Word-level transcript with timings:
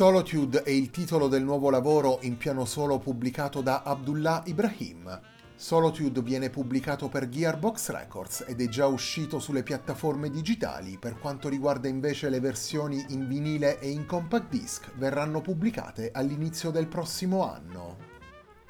Solitude 0.00 0.62
è 0.62 0.70
il 0.70 0.88
titolo 0.88 1.28
del 1.28 1.42
nuovo 1.42 1.68
lavoro 1.68 2.20
in 2.22 2.38
piano 2.38 2.64
solo 2.64 2.98
pubblicato 2.98 3.60
da 3.60 3.82
Abdullah 3.82 4.42
Ibrahim. 4.46 5.20
Solitude 5.54 6.22
viene 6.22 6.48
pubblicato 6.48 7.10
per 7.10 7.28
Gearbox 7.28 7.90
Records 7.90 8.44
ed 8.48 8.62
è 8.62 8.68
già 8.68 8.86
uscito 8.86 9.38
sulle 9.38 9.62
piattaforme 9.62 10.30
digitali, 10.30 10.96
per 10.96 11.18
quanto 11.18 11.50
riguarda 11.50 11.86
invece 11.86 12.30
le 12.30 12.40
versioni 12.40 13.04
in 13.10 13.28
vinile 13.28 13.78
e 13.78 13.90
in 13.90 14.06
compact 14.06 14.48
disc 14.48 14.90
verranno 14.94 15.42
pubblicate 15.42 16.12
all'inizio 16.14 16.70
del 16.70 16.88
prossimo 16.88 17.46
anno. 17.46 18.09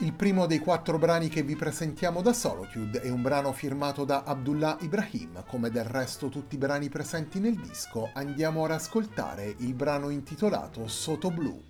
Il 0.03 0.15
primo 0.15 0.47
dei 0.47 0.61
quattro 0.61 0.97
brani 0.97 1.29
che 1.29 1.43
vi 1.43 1.55
presentiamo 1.57 2.23
da 2.23 2.33
Solitude 2.33 3.03
è 3.03 3.11
un 3.11 3.21
brano 3.21 3.53
firmato 3.53 4.07
da 4.07 4.23
Abdullah 4.25 4.79
Ibrahim, 4.81 5.45
come 5.47 5.69
del 5.69 5.85
resto 5.85 6.31
tutti 6.31 6.55
i 6.55 6.59
brani 6.59 6.89
presenti 6.89 7.39
nel 7.39 7.61
disco, 7.61 8.09
andiamo 8.15 8.65
ad 8.65 8.71
ascoltare 8.71 9.55
il 9.59 9.75
brano 9.75 10.09
intitolato 10.09 10.89
Soto 10.89 11.31
Blu. 11.31 11.70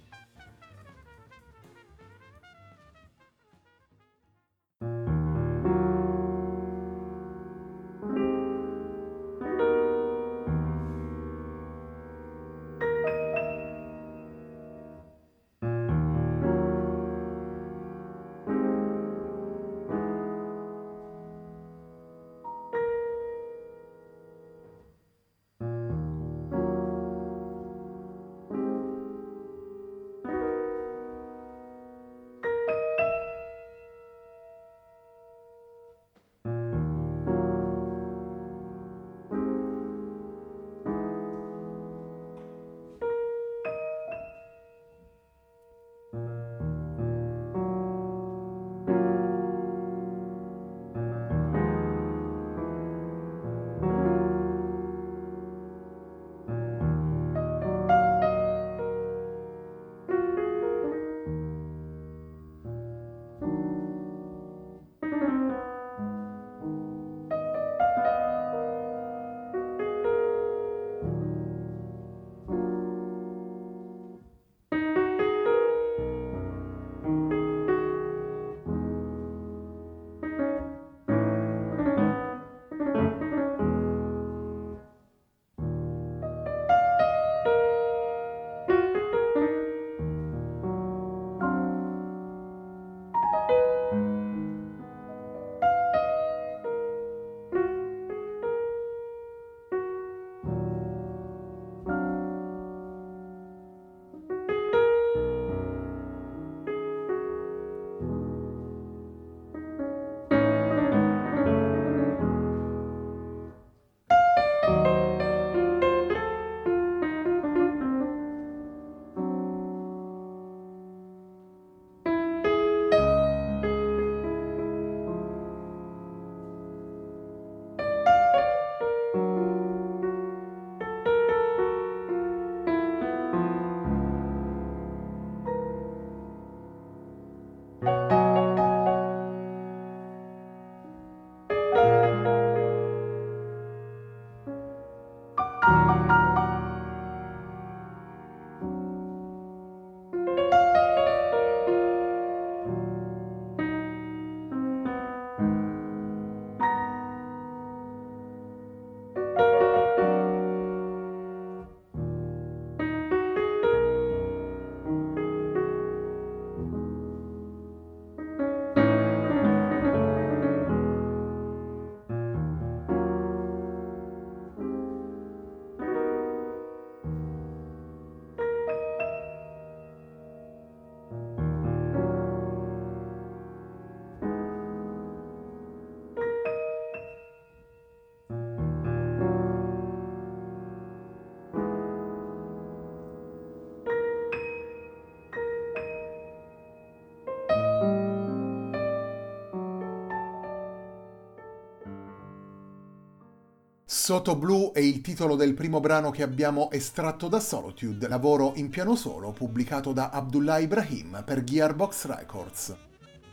Soto 204.10 204.34
Blue 204.34 204.72
è 204.72 204.80
il 204.80 205.02
titolo 205.02 205.36
del 205.36 205.54
primo 205.54 205.78
brano 205.78 206.10
che 206.10 206.24
abbiamo 206.24 206.72
estratto 206.72 207.28
da 207.28 207.38
Solitude, 207.38 208.08
lavoro 208.08 208.54
in 208.56 208.68
piano 208.68 208.96
solo 208.96 209.30
pubblicato 209.30 209.92
da 209.92 210.10
Abdullah 210.10 210.58
Ibrahim 210.58 211.22
per 211.24 211.44
Gearbox 211.44 212.06
Records. 212.06 212.76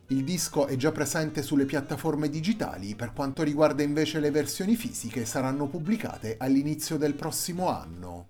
Il 0.09 0.23
disco 0.23 0.67
è 0.67 0.75
già 0.75 0.91
presente 0.91 1.41
sulle 1.41 1.65
piattaforme 1.65 2.29
digitali, 2.29 2.93
per 2.93 3.11
quanto 3.13 3.41
riguarda 3.41 3.81
invece 3.81 4.19
le 4.19 4.29
versioni 4.29 4.75
fisiche 4.75 5.25
saranno 5.25 5.65
pubblicate 5.65 6.35
all'inizio 6.37 6.97
del 6.97 7.15
prossimo 7.15 7.69
anno. 7.69 8.27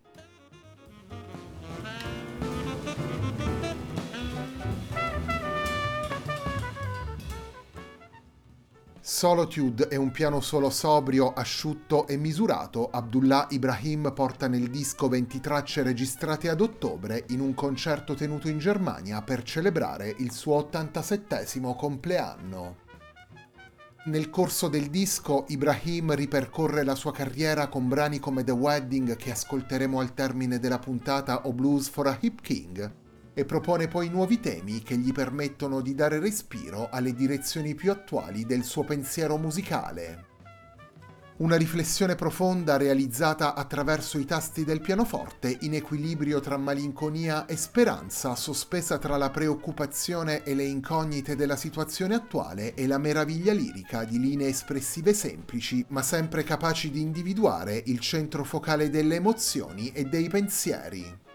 Solitude 9.09 9.88
è 9.88 9.95
un 9.95 10.12
piano 10.12 10.42
solo 10.42 10.69
sobrio, 10.69 11.31
asciutto 11.31 12.07
e 12.07 12.18
misurato. 12.18 12.89
Abdullah 12.89 13.48
Ibrahim 13.51 14.12
porta 14.13 14.50
nel 14.50 14.69
disco 14.69 15.07
20 15.07 15.39
tracce 15.39 15.81
registrate 15.81 16.50
ad 16.50 16.59
ottobre 16.59 17.24
in 17.30 17.39
un 17.39 17.54
concerto 17.54 18.15
tenuto 18.15 18.50
in 18.50 18.59
Germania 18.59 19.21
per 19.21 19.44
celebrare 19.44 20.13
il 20.18 20.33
suo 20.33 20.56
87 20.56 21.48
compleanno. 21.77 22.75
Nel 24.07 24.30
corso 24.30 24.68
del 24.68 24.89
disco 24.89 25.45
Ibrahim 25.48 26.13
ripercorre 26.13 26.83
la 26.83 26.95
sua 26.95 27.13
carriera 27.13 27.69
con 27.69 27.88
brani 27.88 28.19
come 28.19 28.44
The 28.44 28.51
Wedding 28.51 29.15
che 29.15 29.31
ascolteremo 29.31 30.01
al 30.01 30.13
termine 30.13 30.60
della 30.60 30.80
puntata 30.80 31.48
o 31.48 31.53
Blues 31.53 31.88
for 31.88 32.07
a 32.07 32.18
Hip 32.19 32.42
King, 32.42 33.06
e 33.38 33.45
propone 33.45 33.88
poi 33.88 34.10
nuovi 34.10 34.39
temi 34.39 34.81
che 34.81 34.98
gli 34.98 35.12
permettono 35.12 35.81
di 35.81 35.94
dare 35.94 36.18
respiro 36.18 36.89
alle 36.89 37.13
direzioni 37.13 37.75
più 37.75 37.92
attuali 37.92 38.48
del 38.48 38.63
suo 38.63 38.84
pensiero 38.84 39.38
musicale. 39.38 40.25
Una 41.38 41.56
riflessione 41.56 42.16
profonda 42.16 42.78
realizzata 42.78 43.54
attraverso 43.54 44.18
i 44.18 44.25
tasti 44.25 44.63
del 44.63 44.81
pianoforte 44.81 45.56
in 45.62 45.75
equilibrio 45.75 46.39
tra 46.39 46.57
malinconia 46.57 47.45
e 47.45 47.56
speranza, 47.57 48.36
sospesa 48.36 48.98
tra 48.98 49.18
la 49.18 49.30
preoccupazione 49.30 50.42
e 50.42 50.56
le 50.56 50.63
incognite 50.63 51.36
della 51.36 51.56
situazione 51.56 52.16
attuale 52.16 52.74
e 52.74 52.88
la 52.88 52.98
meraviglia 52.98 53.54
lirica 53.54 54.04
di 54.04 54.19
linee 54.19 54.48
espressive 54.48 55.13
semplici, 55.13 55.86
ma 55.89 56.01
sempre 56.01 56.42
capaci 56.42 56.89
di 56.89 57.01
individuare 57.01 57.84
il 57.86 58.00
centro 58.00 58.44
focale 58.44 58.89
delle 58.89 59.18
emozioni 59.18 59.92
e 59.92 60.06
dei 60.06 60.28
pensieri. 60.30 61.25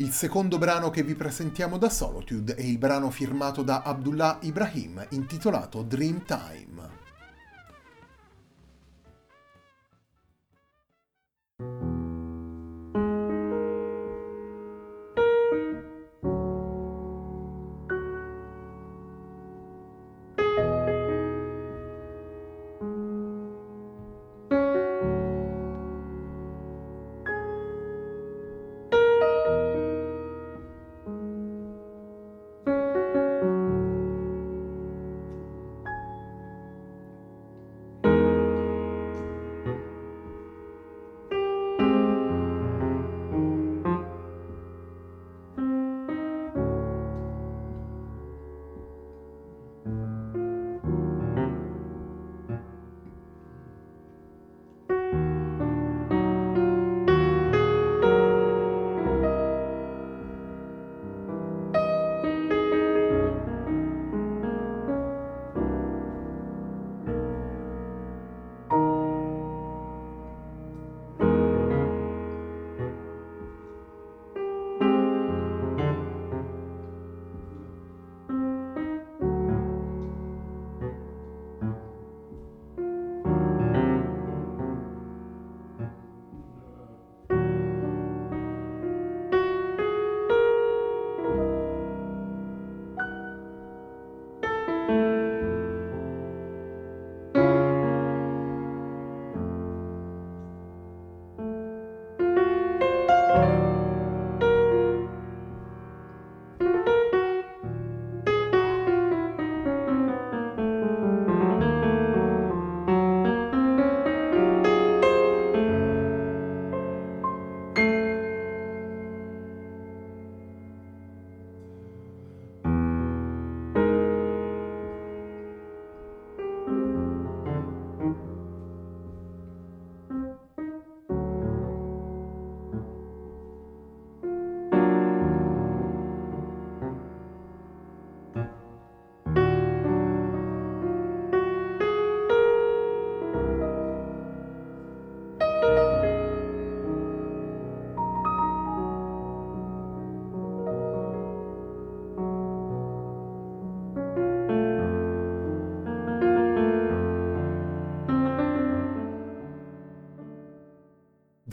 Il 0.00 0.12
secondo 0.12 0.58
brano 0.58 0.90
che 0.90 1.02
vi 1.02 1.16
presentiamo 1.16 1.76
da 1.76 1.88
Solitude 1.88 2.54
è 2.54 2.62
il 2.62 2.78
brano 2.78 3.10
firmato 3.10 3.64
da 3.64 3.82
Abdullah 3.82 4.38
Ibrahim 4.42 5.04
intitolato 5.10 5.82
Dream 5.82 6.24
Time. 6.24 7.07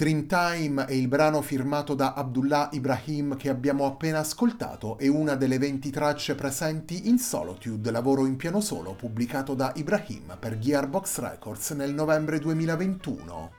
Dreamtime 0.06 0.86
è 0.86 0.94
il 0.94 1.08
brano 1.08 1.42
firmato 1.42 1.96
da 1.96 2.14
Abdullah 2.14 2.70
Ibrahim 2.74 3.36
che 3.38 3.50
abbiamo 3.50 3.88
appena 3.88 4.20
ascoltato 4.20 5.00
e 5.00 5.08
una 5.08 5.34
delle 5.34 5.58
20 5.58 5.90
tracce 5.90 6.36
presenti 6.36 7.10
in 7.10 7.18
Solitude, 7.18 7.90
lavoro 7.90 8.28
in 8.28 8.36
piano 8.36 8.62
solo 8.62 8.94
pubblicato 8.94 9.56
da 9.56 9.72
Ibrahim 9.74 10.38
per 10.40 10.60
Gearbox 10.60 11.18
Records 11.18 11.72
nel 11.72 11.96
novembre 11.96 12.38
2021. 12.38 13.52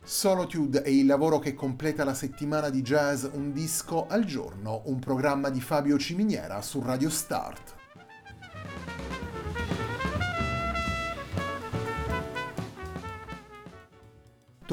Solitude 0.00 0.82
è 0.82 0.88
il 0.90 1.06
lavoro 1.06 1.40
che 1.40 1.54
completa 1.54 2.04
la 2.04 2.14
settimana 2.14 2.70
di 2.70 2.82
jazz 2.82 3.26
Un 3.32 3.52
disco 3.52 4.06
al 4.06 4.24
giorno, 4.24 4.82
un 4.84 5.00
programma 5.00 5.50
di 5.50 5.60
Fabio 5.60 5.98
Ciminiera 5.98 6.62
su 6.62 6.80
Radio 6.80 7.10
Start. 7.10 7.81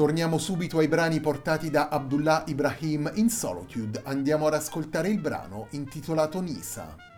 Torniamo 0.00 0.38
subito 0.38 0.78
ai 0.78 0.88
brani 0.88 1.20
portati 1.20 1.68
da 1.68 1.88
Abdullah 1.88 2.44
Ibrahim 2.46 3.10
in 3.16 3.28
Solitude. 3.28 4.00
Andiamo 4.06 4.46
ad 4.46 4.54
ascoltare 4.54 5.10
il 5.10 5.20
brano 5.20 5.66
intitolato 5.72 6.40
Nisa. 6.40 7.09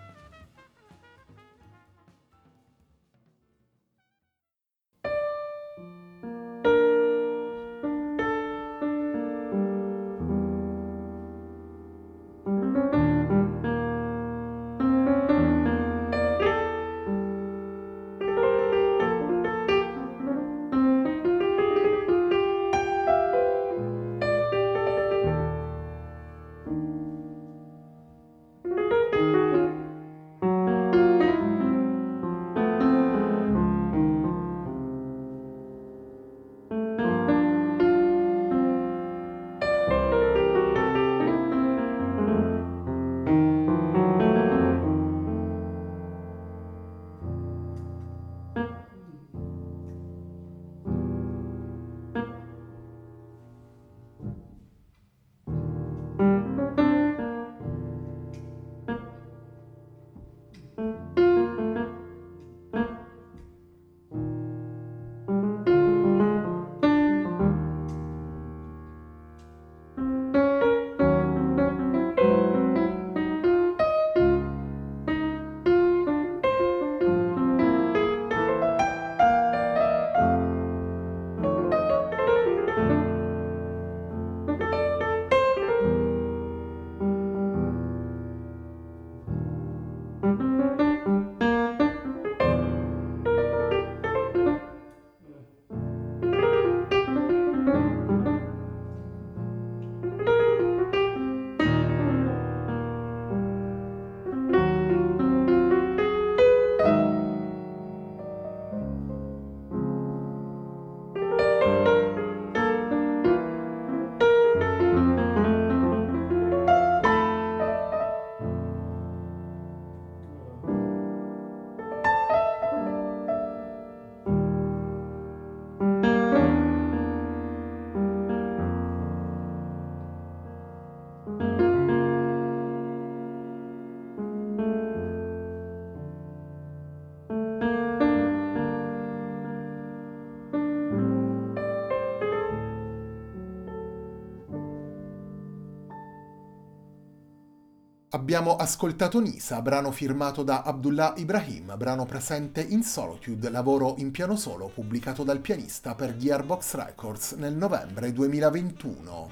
Abbiamo 148.14 148.57
ascoltato 148.57 149.21
Nisa, 149.21 149.62
brano 149.62 149.90
firmato 149.90 150.42
da 150.42 150.61
Abdullah 150.61 151.14
Ibrahim, 151.16 151.75
brano 151.78 152.04
presente 152.04 152.61
in 152.61 152.83
Solitude, 152.83 153.49
lavoro 153.49 153.95
in 153.97 154.11
piano 154.11 154.37
solo 154.37 154.69
pubblicato 154.69 155.25
dal 155.25 155.40
pianista 155.40 155.95
per 155.95 156.19
Gearbox 156.19 156.75
Records 156.75 157.33
nel 157.33 157.54
novembre 157.54 158.12
2021. 158.12 159.31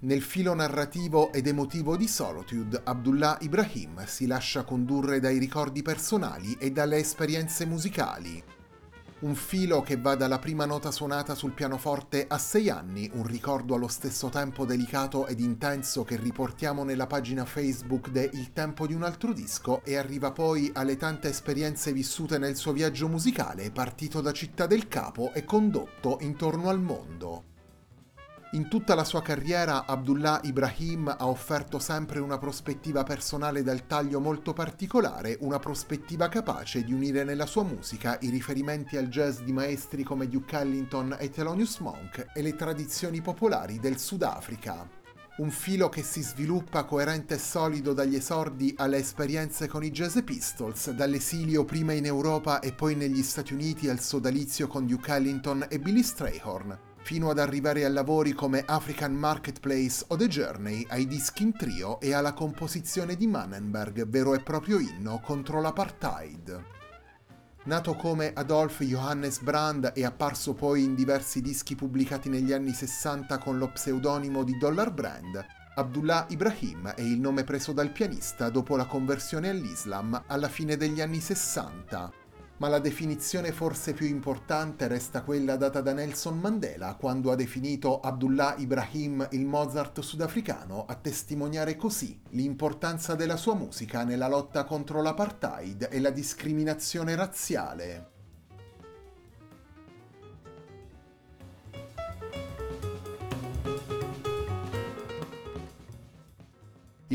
Nel 0.00 0.20
filo 0.20 0.52
narrativo 0.54 1.32
ed 1.32 1.46
emotivo 1.46 1.96
di 1.96 2.08
Solitude, 2.08 2.80
Abdullah 2.82 3.38
Ibrahim 3.42 4.04
si 4.04 4.26
lascia 4.26 4.64
condurre 4.64 5.20
dai 5.20 5.38
ricordi 5.38 5.82
personali 5.82 6.56
e 6.58 6.72
dalle 6.72 6.96
esperienze 6.96 7.64
musicali 7.64 8.42
un 9.20 9.34
filo 9.34 9.80
che 9.80 9.96
va 9.96 10.14
dalla 10.14 10.38
prima 10.38 10.66
nota 10.66 10.90
suonata 10.90 11.34
sul 11.34 11.52
pianoforte 11.52 12.26
a 12.28 12.36
sei 12.36 12.68
anni, 12.68 13.10
un 13.14 13.24
ricordo 13.24 13.74
allo 13.74 13.88
stesso 13.88 14.28
tempo 14.28 14.66
delicato 14.66 15.26
ed 15.26 15.40
intenso 15.40 16.04
che 16.04 16.16
riportiamo 16.16 16.84
nella 16.84 17.06
pagina 17.06 17.46
Facebook 17.46 18.10
de 18.10 18.28
Il 18.34 18.52
tempo 18.52 18.86
di 18.86 18.92
un 18.92 19.02
altro 19.02 19.32
disco 19.32 19.82
e 19.84 19.96
arriva 19.96 20.32
poi 20.32 20.70
alle 20.74 20.98
tante 20.98 21.28
esperienze 21.28 21.92
vissute 21.92 22.36
nel 22.36 22.56
suo 22.56 22.72
viaggio 22.72 23.08
musicale, 23.08 23.70
partito 23.70 24.20
da 24.20 24.32
Città 24.32 24.66
del 24.66 24.86
Capo 24.86 25.32
e 25.32 25.44
condotto 25.44 26.18
intorno 26.20 26.68
al 26.68 26.80
mondo. 26.80 27.55
In 28.52 28.68
tutta 28.68 28.94
la 28.94 29.02
sua 29.02 29.22
carriera 29.22 29.86
Abdullah 29.86 30.40
Ibrahim 30.44 31.08
ha 31.08 31.26
offerto 31.26 31.80
sempre 31.80 32.20
una 32.20 32.38
prospettiva 32.38 33.02
personale 33.02 33.64
dal 33.64 33.86
taglio 33.88 34.20
molto 34.20 34.52
particolare, 34.52 35.36
una 35.40 35.58
prospettiva 35.58 36.28
capace 36.28 36.84
di 36.84 36.92
unire 36.92 37.24
nella 37.24 37.44
sua 37.44 37.64
musica 37.64 38.16
i 38.20 38.30
riferimenti 38.30 38.96
al 38.96 39.08
jazz 39.08 39.40
di 39.40 39.52
maestri 39.52 40.04
come 40.04 40.28
Duke 40.28 40.58
Ellington 40.58 41.16
e 41.18 41.28
Thelonious 41.28 41.78
Monk 41.80 42.28
e 42.32 42.40
le 42.40 42.54
tradizioni 42.54 43.20
popolari 43.20 43.80
del 43.80 43.98
Sudafrica. 43.98 44.88
Un 45.38 45.50
filo 45.50 45.88
che 45.88 46.04
si 46.04 46.22
sviluppa 46.22 46.84
coerente 46.84 47.34
e 47.34 47.38
solido 47.38 47.92
dagli 47.92 48.14
esordi 48.14 48.72
alle 48.78 48.98
esperienze 48.98 49.66
con 49.66 49.82
i 49.82 49.90
Jazz 49.90 50.18
Pistols, 50.24 50.92
dall'esilio 50.92 51.64
prima 51.64 51.94
in 51.94 52.06
Europa 52.06 52.60
e 52.60 52.72
poi 52.72 52.94
negli 52.94 53.24
Stati 53.24 53.52
Uniti 53.52 53.88
al 53.88 53.98
sodalizio 53.98 54.68
con 54.68 54.86
Duke 54.86 55.12
Ellington 55.12 55.66
e 55.68 55.78
Billy 55.80 56.02
Strayhorn, 56.02 56.94
fino 57.06 57.30
ad 57.30 57.38
arrivare 57.38 57.84
a 57.84 57.88
lavori 57.88 58.32
come 58.32 58.64
African 58.66 59.14
Marketplace 59.14 60.06
o 60.08 60.16
The 60.16 60.26
Journey, 60.26 60.84
ai 60.88 61.06
dischi 61.06 61.44
in 61.44 61.56
trio 61.56 62.00
e 62.00 62.12
alla 62.12 62.32
composizione 62.32 63.14
di 63.14 63.28
Mannenberg, 63.28 64.08
vero 64.08 64.34
e 64.34 64.40
proprio 64.40 64.80
inno 64.80 65.20
contro 65.20 65.60
l'apartheid. 65.60 66.64
Nato 67.66 67.94
come 67.94 68.32
Adolf 68.34 68.82
Johannes 68.82 69.38
Brand 69.38 69.92
e 69.94 70.04
apparso 70.04 70.54
poi 70.54 70.82
in 70.82 70.96
diversi 70.96 71.40
dischi 71.40 71.76
pubblicati 71.76 72.28
negli 72.28 72.52
anni 72.52 72.72
60 72.72 73.38
con 73.38 73.56
lo 73.56 73.70
pseudonimo 73.70 74.42
di 74.42 74.58
Dollar 74.58 74.92
Brand, 74.92 75.46
Abdullah 75.76 76.26
Ibrahim 76.30 76.88
è 76.88 77.02
il 77.02 77.20
nome 77.20 77.44
preso 77.44 77.72
dal 77.72 77.92
pianista 77.92 78.50
dopo 78.50 78.74
la 78.74 78.86
conversione 78.86 79.48
all'Islam 79.48 80.24
alla 80.26 80.48
fine 80.48 80.76
degli 80.76 81.00
anni 81.00 81.20
60 81.20 82.24
ma 82.58 82.68
la 82.68 82.78
definizione 82.78 83.52
forse 83.52 83.92
più 83.92 84.06
importante 84.06 84.88
resta 84.88 85.22
quella 85.22 85.56
data 85.56 85.80
da 85.80 85.92
Nelson 85.92 86.38
Mandela 86.38 86.94
quando 86.94 87.30
ha 87.30 87.34
definito 87.34 88.00
Abdullah 88.00 88.54
Ibrahim 88.58 89.28
il 89.32 89.44
Mozart 89.44 90.00
sudafricano, 90.00 90.84
a 90.86 90.94
testimoniare 90.94 91.76
così 91.76 92.20
l'importanza 92.30 93.14
della 93.14 93.36
sua 93.36 93.54
musica 93.54 94.04
nella 94.04 94.28
lotta 94.28 94.64
contro 94.64 95.02
l'apartheid 95.02 95.88
e 95.90 96.00
la 96.00 96.10
discriminazione 96.10 97.14
razziale. 97.14 98.15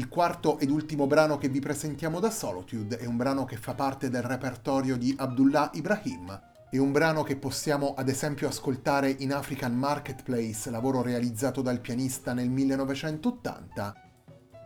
Il 0.02 0.10
quarto 0.10 0.58
ed 0.58 0.72
ultimo 0.72 1.06
brano 1.06 1.38
che 1.38 1.48
vi 1.48 1.60
presentiamo 1.60 2.20
da 2.20 2.32
Solitude 2.32 2.98
è 2.98 3.06
un 3.06 3.18
brano 3.18 3.46
che 3.46 3.56
fa 3.56 3.76
parte 3.76 4.10
del 4.10 4.24
repertorio 4.24 4.98
di 4.98 5.14
Abdullah 5.16 5.70
Ibrahim. 5.76 6.42
È 6.72 6.78
un 6.80 6.92
brano 6.92 7.22
che 7.22 7.36
possiamo 7.36 7.94
ad 7.96 8.10
esempio 8.10 8.48
ascoltare 8.48 9.16
in 9.20 9.32
African 9.32 9.76
Marketplace, 9.76 10.72
lavoro 10.72 11.04
realizzato 11.04 11.62
dal 11.62 11.82
pianista 11.82 12.34
nel 12.34 12.50
1980. 12.50 13.96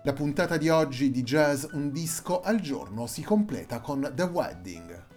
La 0.05 0.13
puntata 0.13 0.55
di 0.55 0.69
oggi 0.69 1.11
di 1.11 1.21
Jazz 1.21 1.65
Un 1.73 1.91
disco 1.91 2.39
al 2.39 2.61
giorno 2.61 3.05
si 3.05 3.21
completa 3.21 3.81
con 3.81 4.09
The 4.15 4.23
Wedding. 4.23 5.14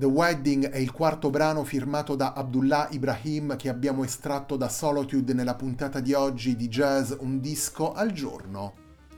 The 0.00 0.06
Wedding 0.06 0.70
è 0.70 0.78
il 0.78 0.92
quarto 0.92 1.28
brano 1.28 1.62
firmato 1.62 2.14
da 2.16 2.32
Abdullah 2.32 2.88
Ibrahim 2.90 3.56
che 3.56 3.68
abbiamo 3.68 4.02
estratto 4.02 4.56
da 4.56 4.70
Solitude 4.70 5.34
nella 5.34 5.56
puntata 5.56 6.00
di 6.00 6.14
oggi 6.14 6.56
di 6.56 6.68
Jazz 6.68 7.12
Un 7.18 7.38
disco 7.38 7.92
al 7.92 8.10
giorno. 8.12 8.72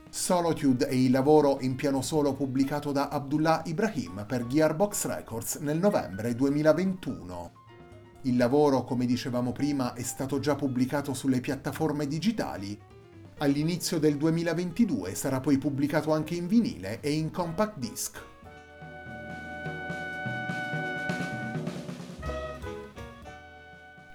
Solitude 0.09 0.87
è 0.87 0.93
il 0.93 1.11
lavoro 1.11 1.59
in 1.61 1.75
piano 1.75 2.01
solo 2.01 2.33
pubblicato 2.33 2.91
da 2.91 3.07
Abdullah 3.07 3.61
Ibrahim 3.63 4.25
per 4.27 4.45
Gearbox 4.45 5.05
Records 5.05 5.55
nel 5.61 5.79
novembre 5.79 6.35
2021. 6.35 7.51
Il 8.23 8.35
lavoro, 8.35 8.83
come 8.83 9.05
dicevamo 9.05 9.53
prima, 9.53 9.93
è 9.93 10.03
stato 10.03 10.39
già 10.39 10.55
pubblicato 10.55 11.13
sulle 11.13 11.39
piattaforme 11.39 12.07
digitali. 12.07 12.77
All'inizio 13.37 13.99
del 13.99 14.17
2022 14.17 15.15
sarà 15.15 15.39
poi 15.39 15.57
pubblicato 15.57 16.11
anche 16.11 16.35
in 16.35 16.47
vinile 16.47 16.99
e 16.99 17.13
in 17.13 17.31
compact 17.31 17.77
disc. 17.77 18.31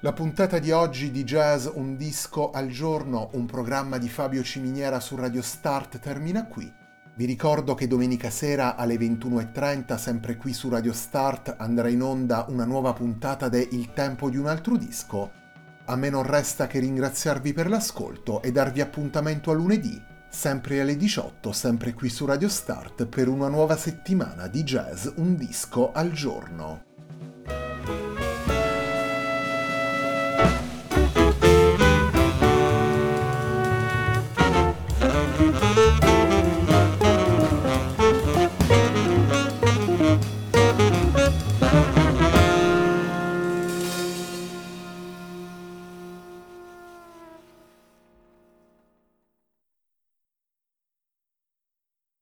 La 0.02 0.12
puntata 0.12 0.60
di 0.60 0.70
oggi 0.70 1.10
di 1.10 1.24
Jazz 1.24 1.66
Un 1.72 1.96
disco 1.96 2.52
al 2.52 2.68
giorno, 2.68 3.30
un 3.32 3.46
programma 3.46 3.98
di 3.98 4.08
Fabio 4.08 4.44
Ciminiera 4.44 5.00
su 5.00 5.16
Radio 5.16 5.42
Start 5.42 5.98
termina 5.98 6.46
qui. 6.46 6.72
Vi 7.16 7.24
ricordo 7.24 7.74
che 7.74 7.88
domenica 7.88 8.30
sera 8.30 8.76
alle 8.76 8.94
21.30, 8.94 9.96
sempre 9.96 10.36
qui 10.36 10.52
su 10.52 10.68
Radio 10.68 10.92
Start, 10.92 11.56
andrà 11.58 11.88
in 11.88 12.02
onda 12.02 12.46
una 12.48 12.64
nuova 12.64 12.92
puntata 12.92 13.48
de 13.48 13.66
Il 13.72 13.92
tempo 13.92 14.30
di 14.30 14.36
un 14.36 14.46
altro 14.46 14.76
disco. 14.76 15.32
A 15.86 15.96
me 15.96 16.10
non 16.10 16.22
resta 16.22 16.68
che 16.68 16.78
ringraziarvi 16.78 17.52
per 17.52 17.68
l'ascolto 17.68 18.40
e 18.40 18.52
darvi 18.52 18.80
appuntamento 18.80 19.50
a 19.50 19.54
lunedì, 19.54 20.00
sempre 20.28 20.80
alle 20.80 20.96
18, 20.96 21.50
sempre 21.50 21.92
qui 21.92 22.08
su 22.08 22.24
Radio 22.24 22.48
Start, 22.48 23.06
per 23.06 23.26
una 23.26 23.48
nuova 23.48 23.76
settimana 23.76 24.46
di 24.46 24.62
jazz 24.62 25.08
Un 25.16 25.34
disco 25.34 25.90
al 25.90 26.12
giorno. 26.12 26.87